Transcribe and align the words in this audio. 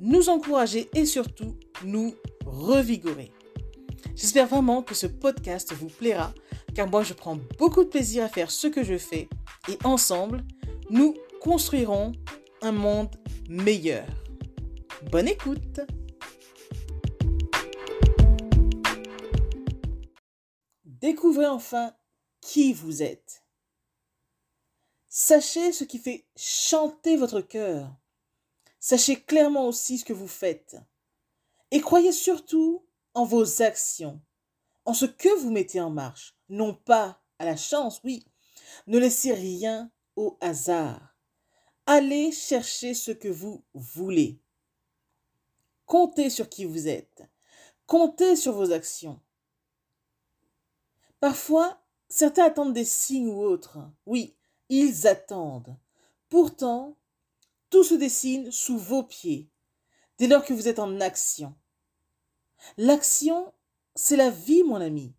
nous 0.00 0.28
encourager 0.28 0.88
et 0.94 1.06
surtout 1.06 1.56
nous 1.84 2.14
revigorer. 2.44 3.32
J'espère 4.14 4.46
vraiment 4.46 4.82
que 4.82 4.94
ce 4.94 5.06
podcast 5.06 5.72
vous 5.72 5.88
plaira 5.88 6.32
car 6.74 6.88
moi 6.88 7.02
je 7.02 7.14
prends 7.14 7.38
beaucoup 7.58 7.84
de 7.84 7.88
plaisir 7.88 8.24
à 8.24 8.28
faire 8.28 8.50
ce 8.50 8.66
que 8.66 8.84
je 8.84 8.98
fais 8.98 9.28
et 9.68 9.78
ensemble, 9.84 10.44
nous 10.90 11.14
construirons 11.40 12.12
un 12.62 12.72
monde 12.72 13.14
meilleur. 13.48 14.06
Bonne 15.10 15.28
écoute 15.28 15.80
Découvrez 20.84 21.46
enfin 21.46 21.94
qui 22.40 22.72
vous 22.72 23.02
êtes. 23.02 23.44
Sachez 25.08 25.72
ce 25.72 25.84
qui 25.84 25.98
fait 25.98 26.26
chanter 26.36 27.16
votre 27.16 27.40
cœur. 27.40 27.94
Sachez 28.88 29.20
clairement 29.20 29.66
aussi 29.66 29.98
ce 29.98 30.04
que 30.04 30.12
vous 30.12 30.28
faites. 30.28 30.76
Et 31.72 31.80
croyez 31.80 32.12
surtout 32.12 32.86
en 33.14 33.24
vos 33.24 33.60
actions, 33.60 34.22
en 34.84 34.94
ce 34.94 35.06
que 35.06 35.28
vous 35.40 35.50
mettez 35.50 35.80
en 35.80 35.90
marche, 35.90 36.36
non 36.48 36.72
pas 36.72 37.20
à 37.40 37.44
la 37.44 37.56
chance, 37.56 38.00
oui. 38.04 38.24
Ne 38.86 39.00
laissez 39.00 39.32
rien 39.32 39.90
au 40.14 40.38
hasard. 40.40 41.16
Allez 41.86 42.30
chercher 42.30 42.94
ce 42.94 43.10
que 43.10 43.26
vous 43.26 43.64
voulez. 43.74 44.40
Comptez 45.86 46.30
sur 46.30 46.48
qui 46.48 46.64
vous 46.64 46.86
êtes. 46.86 47.24
Comptez 47.88 48.36
sur 48.36 48.52
vos 48.52 48.70
actions. 48.70 49.20
Parfois, 51.18 51.82
certains 52.08 52.44
attendent 52.44 52.72
des 52.72 52.84
signes 52.84 53.30
ou 53.30 53.42
autres. 53.42 53.80
Oui, 54.06 54.36
ils 54.68 55.08
attendent. 55.08 55.76
Pourtant, 56.28 56.96
tout 57.70 57.84
se 57.84 57.94
dessine 57.94 58.50
sous 58.50 58.78
vos 58.78 59.02
pieds, 59.02 59.50
dès 60.18 60.26
lors 60.26 60.44
que 60.44 60.52
vous 60.52 60.68
êtes 60.68 60.78
en 60.78 61.00
action. 61.00 61.54
L'action, 62.76 63.52
c'est 63.94 64.16
la 64.16 64.30
vie, 64.30 64.62
mon 64.62 64.76
ami. 64.76 65.14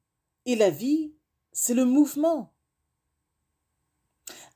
Et 0.46 0.56
la 0.56 0.70
vie, 0.70 1.14
c'est 1.52 1.74
le 1.74 1.86
mouvement. 1.86 2.54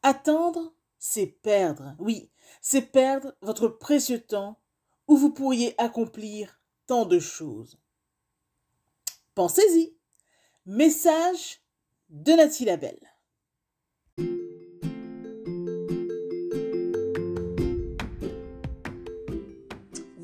Attendre, 0.03 0.73
c'est 0.97 1.27
perdre. 1.27 1.95
Oui, 1.99 2.31
c'est 2.61 2.81
perdre 2.81 3.35
votre 3.41 3.67
précieux 3.67 4.21
temps 4.21 4.59
où 5.07 5.17
vous 5.17 5.31
pourriez 5.31 5.79
accomplir 5.79 6.61
tant 6.87 7.05
de 7.05 7.19
choses. 7.19 7.79
Pensez-y. 9.35 9.95
Message 10.65 11.61
de 12.09 12.33
Nathalie 12.33 12.65
Labelle. 12.65 13.10